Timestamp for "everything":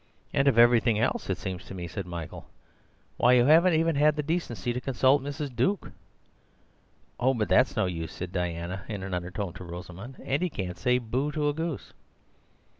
0.57-0.97